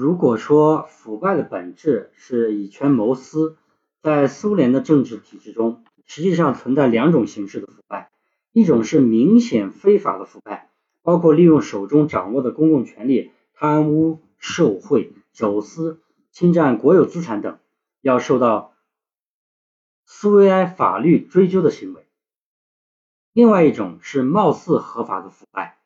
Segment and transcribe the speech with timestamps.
[0.00, 3.56] 如果说腐败的本质是以权谋私，
[4.00, 8.12] 在苏联的政治体制中，实际上存在两种形式的腐败，
[8.52, 10.70] 一种是明显非法的腐败，
[11.02, 17.58] 包括利用手中掌握的公共权力贪污受贿、走私、侵占国有资产等，
[18.00, 18.74] 要受到
[20.06, 22.02] 苏维埃法律追究的行为；
[23.32, 25.80] 另外一种是貌似合法的腐败，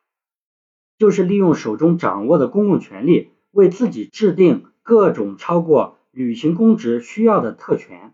[0.99, 3.31] 就是利用手中掌握的公共权力。
[3.53, 8.13] 为自己制定各种超过履行公职需要的特权。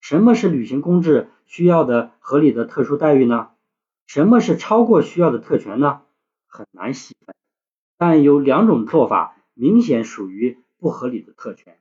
[0.00, 3.48] 什么是履行公职需要的合理的特殊待遇呢？
[4.06, 6.02] 什么是超过需要的特权呢？
[6.46, 7.34] 很难细分，
[7.96, 11.78] 但有两种做法明显属于不合理的特权，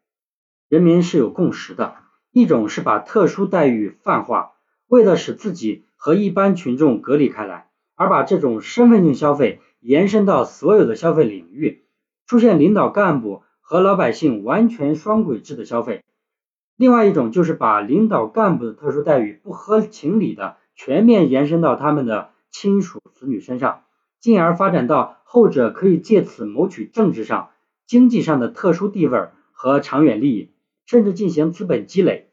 [0.68, 1.96] 人民是有共识的。
[2.32, 4.54] 一种是把特殊待遇泛化，
[4.88, 11.86] 为了使自己和一般群众隔离开来，而把这种身份性消费延伸到所有的消费领域。
[12.28, 16.04] 出现领导干部和老百姓完全双轨制的消费，
[16.76, 23.84] 另外一种就是把领导干部的特殊待遇不合情理的全面延伸到他们的亲属子女身上，
[24.20, 27.52] 进而发展到后者可以借此谋取政治上、
[27.86, 30.52] 经济上的特殊地位和长远利益，
[30.86, 32.30] 甚至进行资本积累。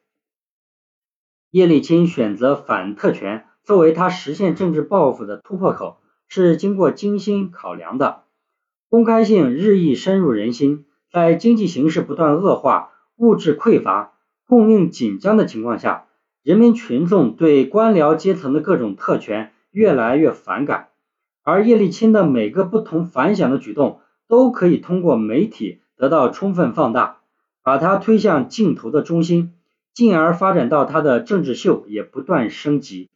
[1.50, 8.23] 叶利钦选择反特权作为他实现政治抱负的突破口，是经过精心考量的。
[8.88, 14.12] 公开性日益深入人心，在经济形势不断恶化、物质匮乏、
[14.46, 16.06] 供应紧张的情况下，
[16.42, 20.90] 人民群众对官僚阶层的各种特权越来越反感，
[21.42, 27.18] 而叶利钦的每个不同凡响的举动都可以通过媒体得到充分放大，
[27.64, 29.54] 把他推向镜头的中心，
[29.92, 33.08] 进而发展到他的政治秀也不断升级。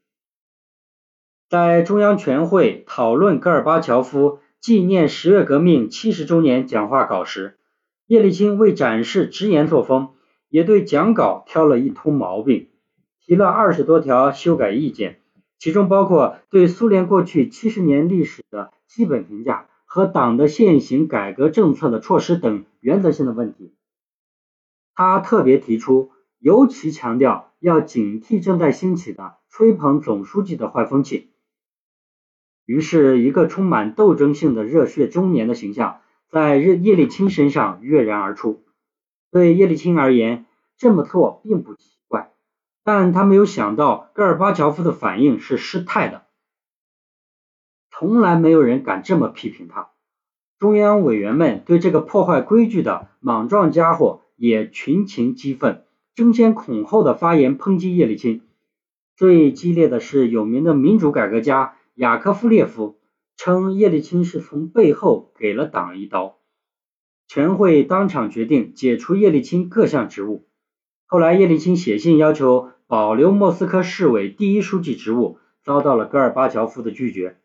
[1.48, 4.41] 在中央全会讨论戈尔巴乔夫。
[4.61, 7.59] 纪念十月革命七十周年讲话稿时，
[8.06, 10.11] 叶利钦为展示直言作风，
[10.48, 12.68] 也对讲稿挑了一通毛病，
[13.24, 15.20] 提了二十多条修改意见，
[15.58, 23.73] 其中包括对苏联过去七十年历史的基本评价和党的现行改革政策的措施等原则性的问题。
[24.92, 26.11] 他特别提出，
[26.41, 31.30] 尤其强调要警惕正在兴起的吹捧总书记的坏风气。
[32.68, 38.62] 于是，一个充满斗争性的热血中年的形象在叶叶利钦身上跃然而出。
[39.30, 40.45] 对叶利钦而言，
[40.77, 42.30] 这么做并不奇怪，
[42.84, 46.27] 但他没有想到戈尔巴乔夫的反应是失态的。
[47.90, 49.89] 从来没有人敢这么批评他。
[50.58, 58.42] 中央委员们对这个破坏规矩的莽撞家伙也群情激愤，争先恐后的发言抨击叶利钦。
[59.17, 61.77] 最激烈的是有名的民主改革家。
[61.98, 63.01] 雅科夫列夫
[63.36, 66.39] 称叶利钦是从背后给了党一刀，
[67.27, 70.47] 全会当场决定解除叶利钦各项职务。
[71.07, 77.41] 后来叶利钦写信要求保留莫斯科市委第一书记职务，遭到了戈尔巴乔夫的拒绝。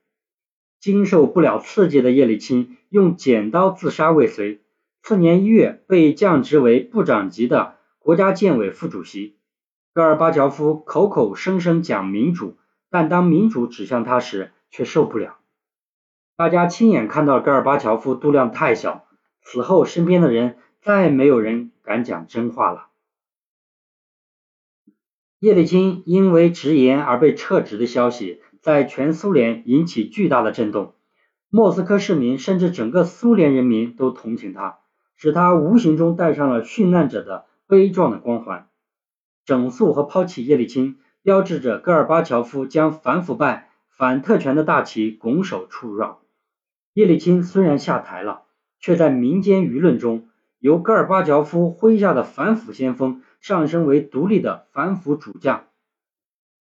[0.80, 4.62] 经受不了刺激的叶利钦用剪刀自杀未遂，
[5.02, 9.35] 次年一月被降职为部长级的国家建委副主席。
[9.96, 12.59] 戈尔巴乔夫口口声声讲民主。
[12.93, 15.39] 但当民主指向他时，却受不了。
[16.35, 19.07] 大家亲眼看到戈尔巴乔夫度量太小，
[19.41, 22.89] 此后身边的人再没有人敢讲真话了。
[25.39, 30.93] 叶利钦因为直言而被撤职的消息，在全苏联引起巨大的震动。
[31.49, 34.77] 莫斯科市民甚至整个苏联人民都同情他，
[35.15, 38.69] 使他无形中戴上了殉难者的悲壮的光环。
[39.45, 40.99] 整肃和抛弃叶利钦。
[41.23, 46.19] 标志着戈尔巴乔夫将反腐败、反特权的大旗拱手出让。
[46.94, 48.41] 叶利钦虽然下台了，
[48.81, 50.28] 却在民间舆论中
[50.59, 55.63] 由戈尔巴乔夫麾下的反腐先锋上升为独立的反腐主将。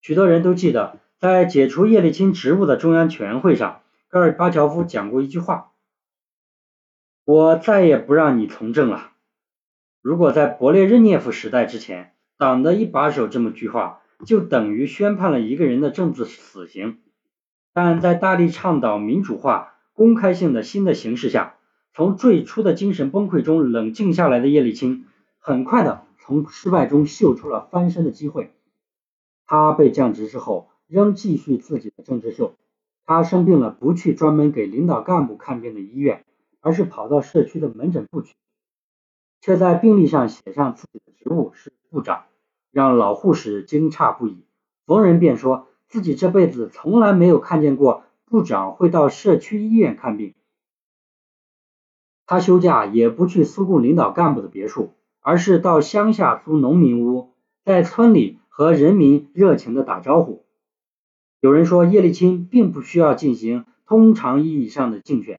[0.01, 5.73] 许多人都记得，在解除叶利钦职务的中央全会上，戈尔巴乔夫讲过一句话
[7.27, 9.11] ：“我再也不让你从政了。”
[10.01, 13.99] 如果在勃列日涅夫时代之前，党的一把手这么句话。
[14.25, 16.99] 就等于宣判了一个人的政治死刑，
[17.73, 21.57] 但在大力倡导民主化、公开性的新的形势下，
[21.93, 25.05] 从最初的精神崩溃中冷静下来的叶利钦，
[25.39, 28.53] 很快的从失败中嗅出了翻身的机会。
[29.47, 32.55] 他被降职之后，仍继续自己的政治秀。
[33.05, 36.25] 他生病了，不去专门给领导干部看病的医院，
[36.61, 38.35] 而是跑到社区的门诊部去，
[39.41, 42.25] 却在病历上写上自己的职务是部长。
[42.73, 44.45] 让老护士惊诧不已，
[44.87, 50.35] 逢人便说自己这辈子从来没有看见过部长会到社区医院看病。
[52.27, 57.29] 他休假也不去苏共领导干部的别墅，而是到乡下租农民屋，
[57.63, 60.43] 在村里和人民热情的打招呼。
[61.41, 65.39] 有人说，叶利钦并不需要进行通常意义上的竞选。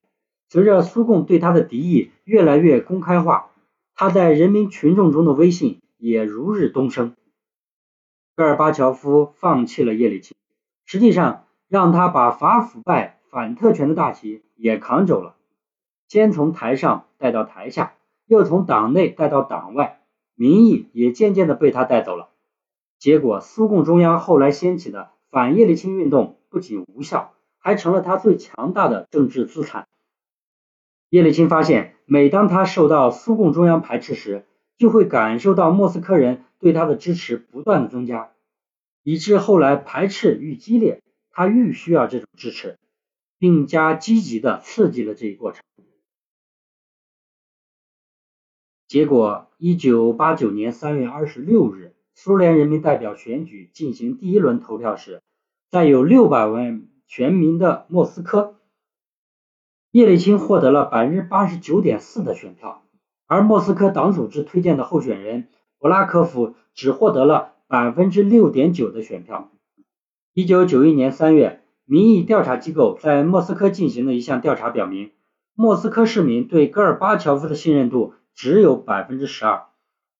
[0.49, 3.49] 随着苏共对他的敌意越来越公开化，
[3.95, 7.15] 他在人民群众中的威信也如日东升。
[8.35, 10.35] 戈尔巴乔夫放弃了叶利钦，
[10.85, 15.35] 实际上让他把反腐败、反特权的大旗也扛走了。
[16.07, 17.93] 先从台上带到台下，
[18.25, 20.01] 又从党内带到党外，
[20.33, 22.29] 民意也渐渐的被他带走了。
[22.97, 29.87] 结果，苏共中央后来掀起的反叶利钦运动不仅无效，还成了他最强大的政治资产。
[31.09, 38.31] 叶利钦发现，每当他受到苏共中央排斥时，就会感受到莫斯科人对他的支持不断的增加，
[39.03, 42.79] 以致后来排斥愈激烈，他愈需要这种支持，
[43.37, 45.61] 并加积极的刺激了这一过程。
[48.87, 55.21] 结果，一九八九年三月二十六日，苏联人民代表选举进行第一轮投票时，
[55.69, 58.55] 在有六百万全民的莫斯科，
[59.91, 62.85] 叶利钦获得了百分之八十九点四的选票，
[63.27, 65.49] 而莫斯科党组织推荐的候选人
[65.83, 69.51] 布拉科夫只获得了百分之六点九的选票。
[70.33, 75.11] 一九九一年三月，民意调查机构在莫斯科进行的一项调查表明，
[75.53, 78.13] 莫斯科市民对戈尔巴乔夫的信任度。
[78.33, 79.65] 只有百分之十二，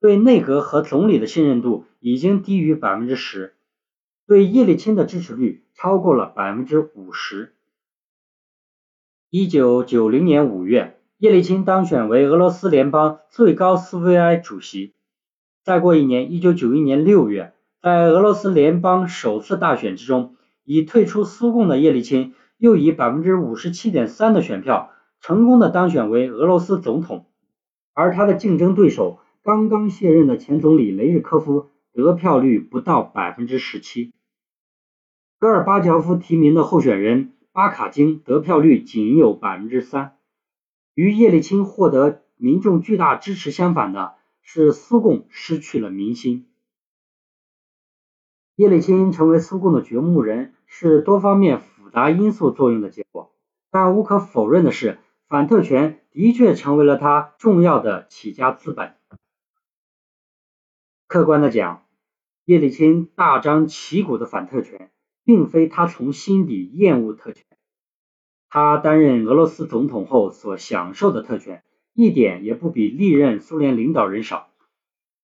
[0.02, 3.56] 对内阁和总理的信任度已经低于百分之十，
[4.28, 7.56] 对叶利钦的支持率超过了百分之五十。
[9.30, 14.94] 一九九零年五月，叶利钦当选为俄罗斯联邦最高苏维埃主席。
[15.64, 27.28] 再过一年，一九九一年六月，在俄罗斯联邦首次大选之中，已退出苏共的叶利钦又以百分之五十七点三的选票，成功的当选为俄罗斯总统。
[27.94, 34.12] 而他的竞争对手刚刚卸任的前总理雷日科夫得票率不到百分之十七，
[35.40, 40.18] 戈尔巴乔夫提名的候选人巴卡金得票率仅有百分之三。
[40.94, 46.48] 与叶利钦获得民众巨大支持相反的是，苏共失去了民心。
[48.56, 53.34] 叶利钦成为苏共的掘墓人是多方面复杂因素作用的结果，
[53.72, 55.00] 但无可否认的是。
[55.30, 58.94] 反特权的确成为了他重要的起家资本。
[61.08, 61.88] 客观的讲，
[62.46, 64.92] 叶利钦大张旗鼓的反特权，
[65.24, 67.48] 并非他从心底厌恶特权。
[68.48, 71.64] 他担任俄罗斯总统后所享受的特权，
[71.94, 74.50] 一点也不比历任苏联领导人少。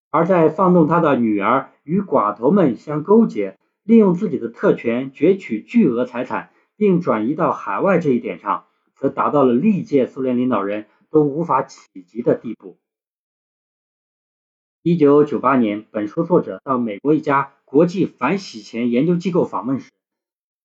[0.09, 8.65] 而在放纵他的女儿与寡头们相勾结，利用自己的特权攫取巨额财产，并转移到海外这一点上。
[8.95, 12.77] 则达到了历届苏联领导人都无法企及的地步。
[14.81, 19.89] 一九九八年，本书作者到美国一家国际反洗钱研究机构访问时，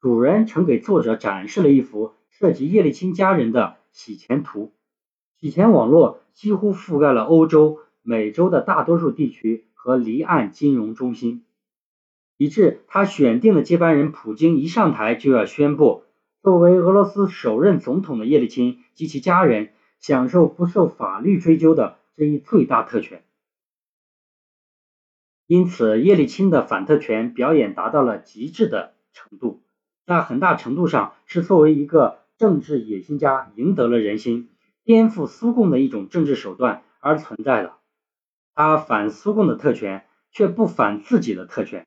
[0.01, 4.73] 主人曾给作者展示了一幅涉及叶利钦家人的洗钱图。
[5.45, 11.45] 洗钱网络几乎覆盖了欧洲、美洲的大多数地区和离岸金融中心，
[12.39, 16.05] 以致他选定的接班人普京一上台就要宣布。
[16.43, 23.23] 作为俄罗斯首任总统的叶利钦及其家人享受不受法律追究的这一最大特权，
[25.47, 29.61] 因此叶利钦的反特权表演达到了极致的程度，
[30.07, 34.49] 在很大程度上是作为一个政治野心家赢得了人心、
[34.85, 37.75] 颠覆苏共的一种政治手段而存在的。
[38.55, 41.87] 他反苏共的特权，却不反自己的特权，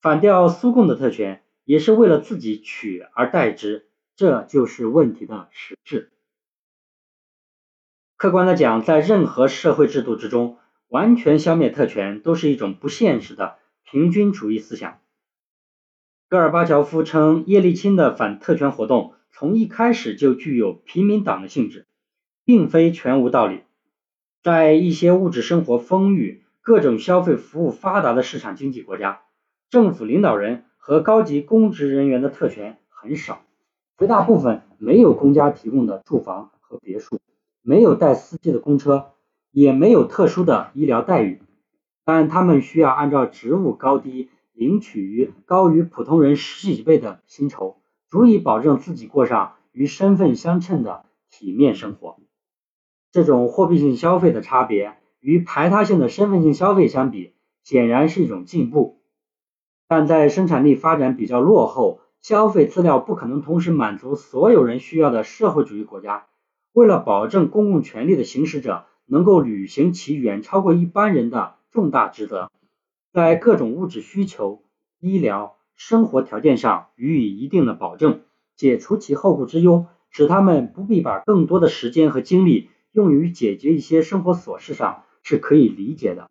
[0.00, 1.42] 反掉苏共的特权。
[1.66, 6.12] 也是为了自己取而代之，这就是问题的实质。
[8.18, 15.00] 客观的讲，在任何社会制度之中，完全消灭特权都是一种不现实的平均主义思想。
[16.28, 21.86] 戈尔巴乔夫称，叶利钦的反特权活动从一开始就具有平民党的性质，
[22.44, 23.62] 并非全无道理。
[24.42, 29.22] 在一些物质生活丰裕、各种消费服务发达的市场经济国家，
[29.70, 30.64] 政府领导人。
[30.86, 33.40] 和高级公职人员的特权很少，
[33.96, 37.20] 绝大部分没有公家提供的住房和别墅，
[37.62, 39.12] 没有带司机的公车，
[39.50, 41.40] 也没有特殊的医疗待遇，
[42.04, 47.78] 但他们需要按照职务高低领取于高于普通人十几倍的薪酬，
[48.10, 52.18] 足以保证自己过上与身份相称的体面生活。
[53.14, 58.98] 这种货币性消费的差别与排他性的身份性消费相比，显然是一种进步。
[59.86, 66.26] 但在生产力发展比较落后、消费资料不可能同时满足所有人需要的社会主义国家，
[66.72, 72.50] 为了保证公共权力的行使者能够履行其远超过一般人的重大职责，
[73.12, 74.64] 在各种物质需求、
[74.98, 78.22] 医疗、生活条件上予以一定的保证，
[78.56, 86.30] 解除其后顾之忧，使他们不必把更多的时间和精力用于解决一些生活琐事上，是可以理解的。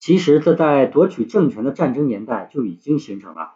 [0.00, 3.54] 其实，这在夺取政权的战争年代就已经形成了。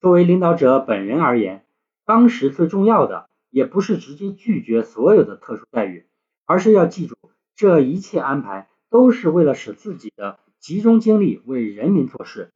[0.00, 1.64] 作为领导者本人而言，
[2.04, 6.08] 当时最重要的也不是直接拒绝所有的特殊待遇，
[6.46, 7.14] 而是要记住，
[7.54, 12.50] 这一切安排都是为了使自己的集中精力为人民做事。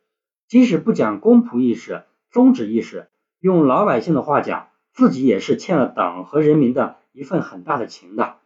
[0.48, 3.08] 即使不讲公仆意识、宗旨意识，
[3.38, 8.38] 用老百姓的话讲，自己也是欠了党和人民的一份很大的情的，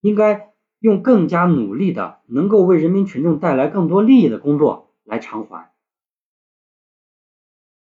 [0.00, 0.52] 应该。
[0.80, 5.72] 用更加努力的、能够为人民群众带来更多利益的工作来偿还。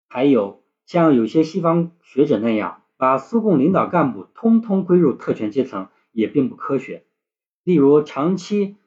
[0.07, 7.03] 还有像有些西方学者那样，把苏共领导干部通通归入特权阶层，也并不科学。
[7.65, 8.77] 例如，长期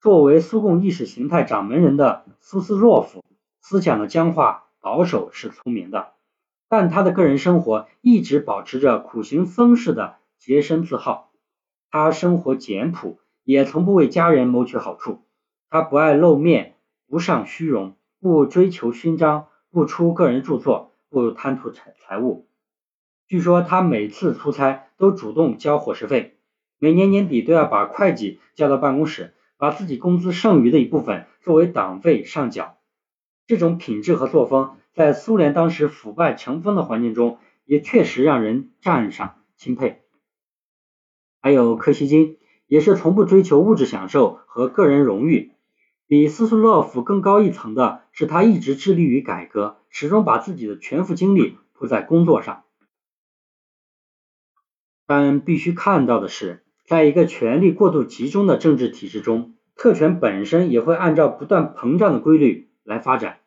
[0.00, 3.24] 作为苏共意识形态掌门人的苏斯洛夫，
[3.60, 6.14] 思想的僵化、保守是聪明的，
[6.68, 11.32] 但他的个人生活一直保持着苦行僧式的洁身自好，
[11.90, 13.18] 他生活简朴。
[13.44, 15.24] 也从不为家人谋取好处，
[15.70, 16.74] 他不爱露面，
[17.08, 22.46] 不尚虚荣，不追求勋章，不出个人著作，不贪图财财物。
[23.26, 26.36] 据说他每次出差都主动交伙食费，
[26.78, 32.76] 每年年底都要把会计叫到办公室，把自己工资剩余的一部分作为党费上缴。
[33.46, 40.02] 这种品质和作风，在苏联当时腐败成风的环境中，也确实让人赞赏钦佩。
[41.40, 42.36] 还有柯西金。
[42.68, 45.52] 也是从不追求物质享受和个人荣誉。
[46.06, 52.64] 比斯苏洛夫更高一层的是，他一直致力于改革，始终把自己的全副精力扑在工作上。
[55.06, 63.38] 但必须看到的是，在一个权力过度集中的政治体制中，特权本身也会按照不断膨胀的规律来发展。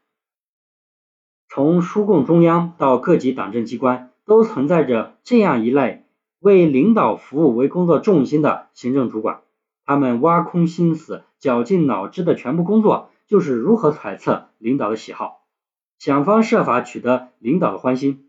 [1.47, 6.05] 从苏共中央到各级党政机关，都存在着这样一类。
[6.41, 9.41] 为领导服务为工作重心的行政主管，
[9.85, 15.43] 他们挖空心思、绞尽脑汁的全部工作，就是如何揣测领导的喜好，
[15.99, 18.27] 想方设法取得领导的欢心。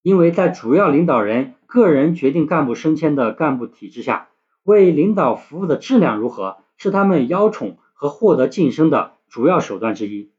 [0.00, 4.30] 因为在主要领导人个人决定干部升迁的干部体制下，
[4.62, 10.30] 为领导服务的质量如何，是他们邀宠和获得晋升的主要手段之一。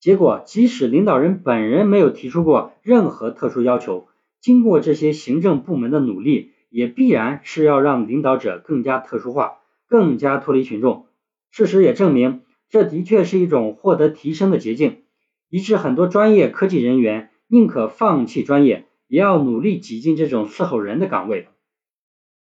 [0.00, 4.08] 结果，即使领导人本人没有提出过任何特殊要求。
[4.46, 11.08] 经过这些行政部门的努力，也必然是要让领导者更加特殊化，更加脱离群众。
[11.50, 15.02] 事实也证明，这的确是一种获得提升的捷径，
[15.48, 21.48] 以致很多专业科技人员宁可放弃专业，也要努力挤进这种伺候人的岗位。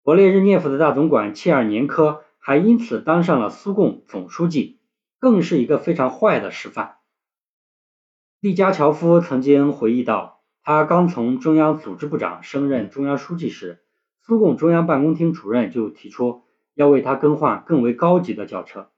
[0.03, 4.79] 勃列日涅夫的大总管切尔年科还因此当上了苏共总书记，
[5.19, 6.95] 更是一个非常坏的示范。
[8.39, 10.39] 利加乔夫曾经回忆道。
[10.65, 13.83] 他刚从中央组织部长升任中央书记时，
[14.21, 16.43] 苏共中央办公厅主任就提出
[16.73, 18.89] 要为他更换更为高级的轿车。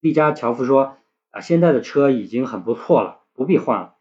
[0.00, 0.98] 利加乔夫说
[1.32, 3.94] ：“啊，现在的车已经很不错了，不必换了。”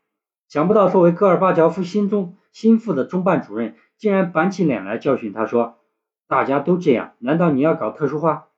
[0.50, 5.80] 想不到，作为戈尔巴乔夫心中心腹的中办主任，竟然板起脸来教训他说
[6.28, 8.50] ：“大家都这样，难道你要搞特殊化？”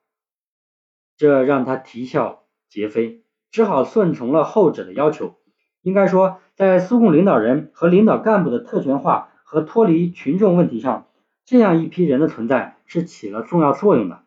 [1.16, 5.36] 这让他啼笑皆非，只好顺从了后者的要求。
[5.82, 11.06] 应该说，在苏共领导人和领导干部的特权化和脱离群众问题上，
[11.44, 14.24] 这样一批人的存在是起了重要作用的。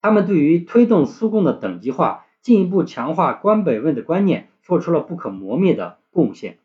[0.00, 6.58] 他们对于推动苏共的等级化、进一步强化关本位的观念，做出了不可磨灭的贡献。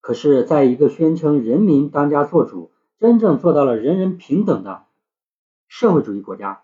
[0.00, 4.86] 可是，在一个宣称人民当家作主、真正做到了人人平等的
[5.68, 6.62] 社会主义国家。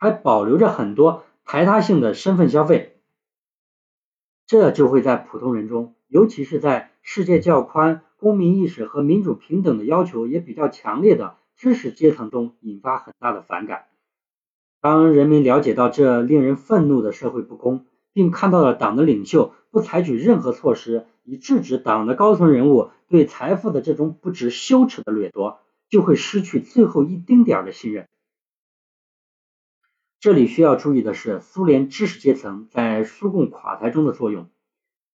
[0.00, 2.98] 还保留着很多排他性的身份消费，
[4.46, 13.86] 这就会在普通人中，尤其是在世界较宽、公民意识和民主平等的要求也比较强烈的知识阶层中引发很大的反感。
[14.82, 28.06] 当人民了解到这令人愤怒的社会不公，并看到了党的领袖不采取任何措施以制止党的高层人物对财富的这种不知羞耻的掠夺，就会失去最后一丁点的信任。
[30.20, 34.48] 这里需要注意的是，苏联知识阶层在苏共垮台中的作用。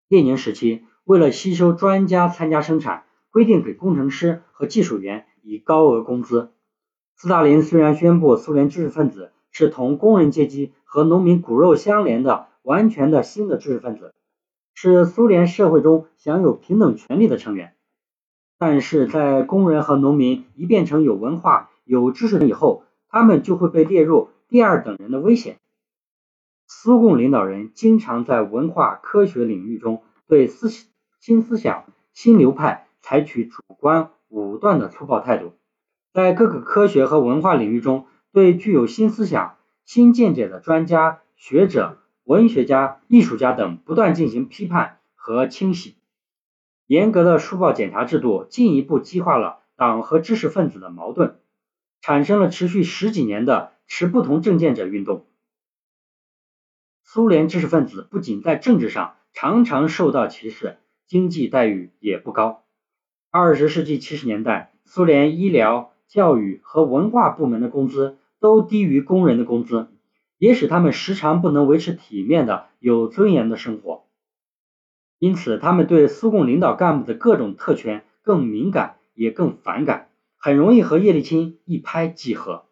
[0.07, 6.51] 列宁时期，为了吸收专家参加生产，规定给工程师和技术员以高额工资。
[7.17, 14.13] 斯大林虽然宣布苏联知识分子是同工人阶级和农民骨肉相连的完全的新的知识分子，
[14.73, 17.73] 是苏联社会中享有平等权利的成员。
[18.57, 25.57] 但是在工人和农民一变成有文化、有知识以后，他们就会被列入第二等人的危险。
[26.67, 30.69] 苏共领导人经常在文化科学领域中对思
[31.19, 35.53] 新思想、新流派采取主观武断的粗暴态度，
[36.13, 45.95] 在各个科学和文化领域中，对具有新思想、新见解的专家、学者、文学家、艺术家等不断进行批判和清洗。
[46.85, 51.39] 严格的书报检查制度进一步激化了党和知识分子的矛盾，
[52.01, 55.27] 产生了持续十几年的持不同政见者运动。
[57.03, 60.79] 苏联知识分子不仅在政治上常常受到歧视。
[61.05, 62.63] 经济待遇也不高。
[63.29, 69.89] 二十世纪七十年代，苏联医疗、教育和文化部门的工资都低于工人的工资，
[70.39, 74.07] 也使他们时常不能维持体面的、有尊严的生活。
[75.19, 82.65] 因此，他们对苏共领导干部的各种特权更敏感，也更反感，很容易和叶利钦一拍即合。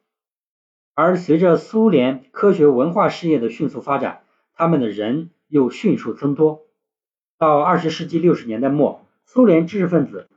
[0.93, 6.61] 而随着苏联科学文化事业的迅速发展，他们的人又迅速增多。
[7.37, 10.29] 到二十世纪六十年代末，苏联知识分子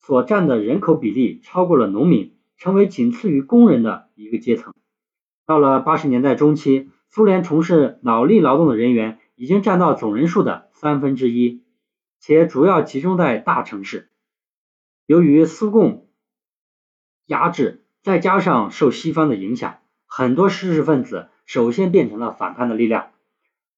[0.00, 4.74] 所占的人口比例超过了农民，成为仅次于工人的一个阶层。
[5.46, 11.64] 到了八十年代中期，苏联从事脑力劳动的人员已经占到总人数的三分之一，
[12.20, 14.10] 且主要集中在大城市。
[15.06, 16.06] 由于苏共
[17.26, 19.78] 压制，再加上受西方的影响，
[20.14, 23.12] 很多知识分子首先变成了反叛的力量。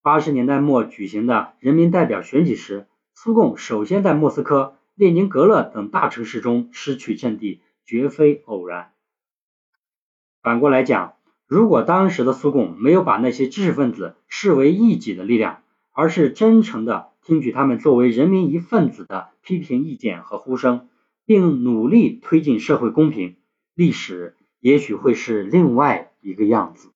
[0.02, 8.90] 八十年代末举行的人民代表选举时，苏共首先在莫斯科、列宁格勒等大城市中失去阵地，绝非偶然。
[10.42, 11.14] 反过来讲，
[11.46, 15.62] 如果当时的苏共没有把那些知识分子视为异己的力量，
[15.92, 20.88] 而是真诚的听取他们作为人民一份子的批评意见和呼声，
[21.26, 23.36] 并努力推进社会公平，
[23.76, 26.93] 历史也许会是另外一个样子。